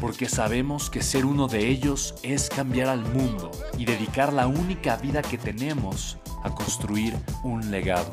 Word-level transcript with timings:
porque 0.00 0.28
sabemos 0.28 0.90
que 0.90 1.02
ser 1.02 1.24
uno 1.24 1.48
de 1.48 1.68
ellos 1.68 2.14
es 2.22 2.48
cambiar 2.48 2.88
al 2.88 3.00
mundo 3.00 3.50
y 3.78 3.84
dedicar 3.84 4.32
la 4.32 4.46
única 4.46 4.96
vida 4.96 5.22
que 5.22 5.38
tenemos 5.38 6.18
a 6.42 6.54
construir 6.54 7.14
un 7.42 7.70
legado. 7.70 8.10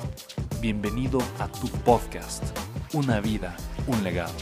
Bienvenido 0.62 1.20
a 1.40 1.48
tu 1.48 1.68
podcast, 1.68 2.44
Una 2.94 3.20
vida, 3.20 3.56
un 3.88 4.04
legado. 4.04 4.34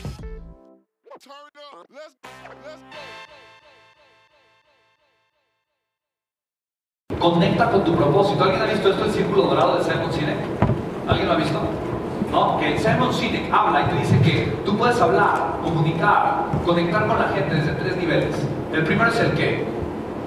Conecta 7.20 7.72
con 7.72 7.86
tu 7.86 7.96
propósito. 7.96 8.44
¿Alguien 8.44 8.62
ha 8.62 8.66
visto 8.66 8.90
esto, 8.90 9.06
el 9.06 9.12
círculo 9.12 9.44
dorado 9.44 9.78
de 9.78 9.84
Simon 9.84 10.12
Sinek? 10.12 10.38
¿Alguien 11.08 11.28
lo 11.28 11.34
ha 11.34 11.38
visto? 11.38 11.91
¿No? 12.32 12.58
Que 12.60 12.80
Simon 12.80 13.14
Sinek 13.14 13.52
habla 13.52 13.82
y 13.82 13.84
te 13.86 13.96
dice 14.00 14.20
que 14.22 14.54
tú 14.66 14.78
puedes 14.78 15.00
hablar, 15.02 15.58
comunicar, 15.64 16.46
conectar 16.66 17.08
con 17.08 17.20
la 17.20 17.28
gente 17.30 17.56
desde 17.56 17.74
tres 17.74 17.98
niveles. 17.98 18.36
El 18.74 18.84
primero 18.84 19.10
es 19.10 19.20
el 19.20 19.32
qué. 19.34 19.66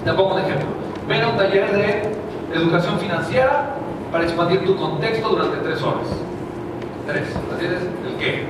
Te 0.03 0.13
pongo 0.13 0.35
un 0.35 0.41
ejemplo. 0.41 0.67
Ven 1.07 1.23
a 1.23 1.29
un 1.29 1.37
taller 1.37 1.71
de 1.71 2.15
educación 2.53 2.99
financiera 2.99 3.75
para 4.11 4.23
expandir 4.23 4.63
tu 4.65 4.75
contexto 4.75 5.29
durante 5.29 5.57
tres 5.57 5.81
horas. 5.81 6.07
Tres. 7.07 7.23
¿Entiendes? 7.51 7.81
El 8.07 8.15
qué. 8.17 8.47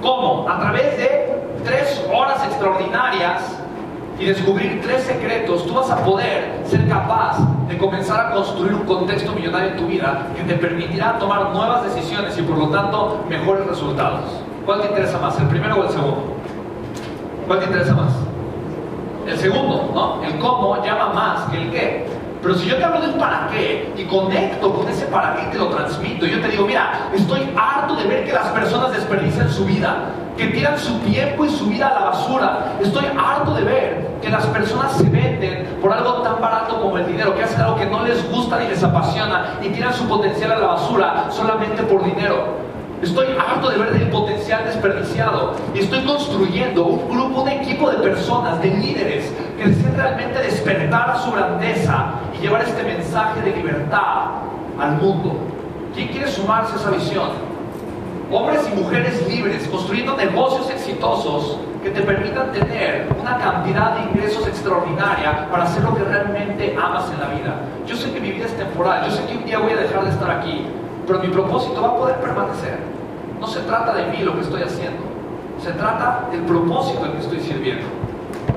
¿Cómo? 0.00 0.48
A 0.48 0.60
través 0.60 0.96
de 0.96 1.42
tres 1.64 2.04
horas 2.12 2.44
extraordinarias 2.44 3.57
y 4.18 4.24
descubrir 4.24 4.80
tres 4.82 5.04
secretos, 5.04 5.64
tú 5.66 5.74
vas 5.74 5.90
a 5.90 6.04
poder 6.04 6.60
ser 6.64 6.88
capaz 6.88 7.38
de 7.68 7.78
comenzar 7.78 8.26
a 8.26 8.30
construir 8.32 8.74
un 8.74 8.84
contexto 8.84 9.32
millonario 9.32 9.70
en 9.70 9.76
tu 9.76 9.86
vida 9.86 10.26
que 10.36 10.42
te 10.42 10.54
permitirá 10.54 11.18
tomar 11.18 11.50
nuevas 11.52 11.84
decisiones 11.84 12.36
y 12.36 12.42
por 12.42 12.58
lo 12.58 12.68
tanto 12.68 13.24
mejores 13.28 13.66
resultados. 13.66 14.24
¿Cuál 14.66 14.80
te 14.80 14.88
interesa 14.88 15.18
más, 15.18 15.38
el 15.38 15.46
primero 15.46 15.76
o 15.76 15.84
el 15.84 15.90
segundo? 15.90 16.22
¿Cuál 17.46 17.60
te 17.60 17.64
interesa 17.66 17.94
más? 17.94 18.12
El 19.26 19.38
segundo, 19.38 19.90
¿no? 19.94 20.24
El 20.24 20.38
cómo 20.38 20.82
llama 20.84 21.12
más 21.12 21.50
que 21.50 21.58
el 21.58 21.70
qué. 21.70 22.07
Pero 22.40 22.54
si 22.54 22.68
yo 22.68 22.76
te 22.76 22.84
hablo 22.84 23.00
del 23.00 23.14
para 23.14 23.48
qué 23.48 23.92
y 23.96 24.04
conecto 24.04 24.72
con 24.72 24.88
ese 24.88 25.06
para 25.06 25.34
qué 25.34 25.46
te 25.46 25.58
lo 25.58 25.68
transmito, 25.68 26.24
yo 26.24 26.40
te 26.40 26.48
digo, 26.48 26.66
mira, 26.66 27.08
estoy 27.12 27.48
harto 27.56 27.96
de 27.96 28.04
ver 28.04 28.24
que 28.24 28.32
las 28.32 28.46
personas 28.48 28.92
desperdician 28.92 29.50
su 29.50 29.64
vida, 29.64 30.10
que 30.36 30.46
tiran 30.48 30.78
su 30.78 30.98
tiempo 31.00 31.44
y 31.44 31.50
su 31.50 31.66
vida 31.66 31.88
a 31.88 31.94
la 31.94 32.10
basura. 32.10 32.76
Estoy 32.80 33.06
harto 33.18 33.54
de 33.54 33.64
ver 33.64 34.08
que 34.22 34.28
las 34.28 34.46
personas 34.46 34.92
se 34.92 35.08
venden 35.08 35.78
por 35.82 35.92
algo 35.92 36.22
tan 36.22 36.40
barato 36.40 36.80
como 36.80 36.96
el 36.98 37.06
dinero, 37.06 37.34
que 37.34 37.42
hacen 37.42 37.60
algo 37.60 37.76
que 37.76 37.86
no 37.86 38.04
les 38.04 38.28
gusta 38.30 38.58
ni 38.60 38.68
les 38.68 38.82
apasiona 38.84 39.58
y 39.60 39.70
tiran 39.70 39.92
su 39.92 40.06
potencial 40.06 40.52
a 40.52 40.58
la 40.58 40.66
basura 40.66 41.26
solamente 41.30 41.82
por 41.82 42.04
dinero. 42.04 42.67
Estoy 43.02 43.28
harto 43.38 43.70
de 43.70 43.78
ver 43.78 43.94
el 43.94 44.08
potencial 44.10 44.64
desperdiciado 44.64 45.54
y 45.72 45.78
estoy 45.78 46.00
construyendo 46.04 46.84
un 46.84 47.08
grupo, 47.08 47.42
un 47.42 47.48
equipo 47.48 47.88
de 47.90 47.98
personas, 47.98 48.60
de 48.60 48.72
líderes 48.72 49.32
que 49.56 49.68
deseen 49.68 49.94
realmente 49.94 50.40
despertar 50.40 51.16
su 51.20 51.30
grandeza 51.30 52.06
y 52.36 52.42
llevar 52.42 52.62
este 52.62 52.82
mensaje 52.82 53.40
de 53.42 53.54
libertad 53.54 54.30
al 54.80 54.96
mundo. 55.00 55.38
¿Quién 55.94 56.08
quiere 56.08 56.28
sumarse 56.28 56.72
a 56.72 56.76
esa 56.76 56.90
visión? 56.90 57.28
Hombres 58.32 58.68
y 58.72 58.76
mujeres 58.76 59.28
libres 59.28 59.68
construyendo 59.68 60.16
negocios 60.16 60.68
exitosos 60.68 61.60
que 61.84 61.90
te 61.90 62.02
permitan 62.02 62.50
tener 62.50 63.08
una 63.20 63.38
cantidad 63.38 63.94
de 63.94 64.10
ingresos 64.10 64.44
extraordinaria 64.48 65.48
para 65.48 65.64
hacer 65.64 65.84
lo 65.84 65.94
que 65.94 66.02
realmente 66.02 66.76
amas 66.76 67.04
en 67.12 67.20
la 67.20 67.28
vida. 67.28 67.54
Yo 67.86 67.96
sé 67.96 68.12
que 68.12 68.20
mi 68.20 68.32
vida 68.32 68.46
es 68.46 68.56
temporal, 68.56 69.04
yo 69.04 69.12
sé 69.12 69.24
que 69.26 69.36
un 69.36 69.44
día 69.44 69.60
voy 69.60 69.72
a 69.72 69.76
dejar 69.76 70.04
de 70.04 70.10
estar 70.10 70.30
aquí, 70.30 70.57
pero 71.08 71.20
mi 71.20 71.28
propósito 71.28 71.80
va 71.80 71.88
a 71.88 71.96
poder 71.96 72.16
permanecer. 72.16 72.78
No 73.40 73.46
se 73.46 73.60
trata 73.60 73.94
de 73.94 74.06
mí 74.08 74.18
lo 74.18 74.34
que 74.34 74.42
estoy 74.42 74.62
haciendo, 74.62 75.00
se 75.58 75.72
trata 75.72 76.28
del 76.30 76.42
propósito 76.42 77.06
en 77.06 77.12
que 77.12 77.18
estoy 77.18 77.40
sirviendo. 77.40 77.86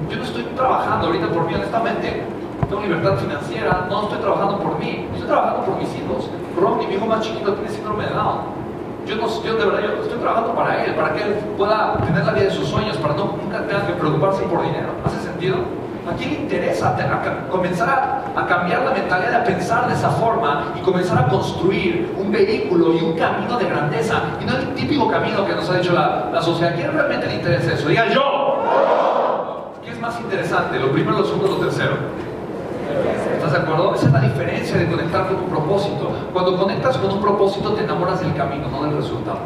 Yo 0.09 0.17
no 0.17 0.23
estoy 0.23 0.43
trabajando 0.43 1.07
ahorita 1.07 1.27
por 1.29 1.47
mí, 1.47 1.55
honestamente. 1.55 2.23
Tengo 2.67 2.81
libertad 2.81 3.17
financiera, 3.17 3.87
no 3.89 4.03
estoy 4.03 4.19
trabajando 4.19 4.59
por 4.59 4.79
mí, 4.79 5.07
estoy 5.13 5.27
trabajando 5.27 5.65
por 5.65 5.77
mis 5.77 5.89
hijos. 5.95 6.29
Ronnie, 6.59 6.87
mi 6.87 6.95
hijo 6.95 7.05
más 7.05 7.21
chiquito, 7.21 7.53
tiene 7.53 7.69
síndrome 7.69 8.05
de 8.05 8.13
Down. 8.13 8.37
Yo, 9.05 9.15
no, 9.15 9.27
yo 9.43 9.55
de 9.55 9.65
verdad 9.65 9.79
yo 9.81 10.03
estoy 10.03 10.19
trabajando 10.19 10.53
para 10.53 10.83
él, 10.83 10.93
para 10.93 11.13
que 11.13 11.23
él 11.23 11.33
pueda 11.57 11.97
tener 12.05 12.25
la 12.25 12.33
vida 12.33 12.45
de 12.45 12.51
sus 12.51 12.67
sueños, 12.67 12.97
para 12.97 13.15
no 13.15 13.37
nunca 13.41 13.65
tenga 13.65 13.87
que 13.87 13.93
preocuparse 13.93 14.43
por 14.43 14.61
dinero. 14.61 14.89
¿Hace 15.05 15.19
sentido? 15.21 15.55
¿A 16.11 16.15
quién 16.15 16.33
interesa 16.33 16.97
comenzar 17.49 18.23
a, 18.35 18.45
cambiar 18.45 18.83
la 18.83 18.91
mentalidad 18.91 19.39
de 19.39 19.53
pensar 19.53 19.87
de 19.87 19.93
esa 19.93 20.09
forma 20.09 20.73
y 20.77 20.81
comenzar 20.81 21.17
a 21.17 21.27
construir 21.29 22.13
un 22.19 22.31
vehículo 22.31 22.93
y 22.93 23.01
un 23.01 23.17
camino 23.17 23.57
de 23.57 23.65
grandeza? 23.65 24.21
Y 24.41 24.45
no 24.45 24.57
el 24.57 24.73
típico 24.73 25.09
camino 25.09 25.45
que 25.45 25.55
nos 25.55 25.69
ha 25.69 25.77
dicho 25.77 25.93
la, 25.93 26.29
la 26.33 26.41
sociedad. 26.41 26.73
¿A 26.73 26.75
quién 26.75 26.91
realmente 26.91 27.27
le 27.27 27.35
interesa 27.35 27.73
eso? 27.73 27.87
Diga 27.87 28.07
yo. 28.09 28.61
¿Qué 29.83 29.91
es 29.91 29.99
más 30.01 30.19
interesante? 30.19 30.79
¿Lo 30.79 30.91
primero, 30.91 31.17
lo 31.17 31.23
segundo, 31.23 31.47
lo 31.47 31.55
tercero? 31.65 31.93
¿Estás 33.35 33.53
de 33.53 33.57
acuerdo? 33.59 33.95
Esa 33.95 34.07
es 34.07 34.11
la 34.11 34.21
diferencia 34.21 34.77
de 34.77 34.87
conectar 34.89 35.27
con 35.27 35.37
un 35.37 35.49
propósito. 35.49 36.11
Cuando 36.33 36.57
conectas 36.57 36.97
con 36.97 37.11
un 37.11 37.21
propósito 37.21 37.71
te 37.71 37.85
enamoras 37.85 38.19
del 38.19 38.35
camino, 38.35 38.67
no 38.67 38.83
del 38.83 38.97
resultado. 38.97 39.39